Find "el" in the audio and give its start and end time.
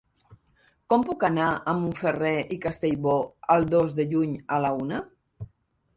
3.57-3.69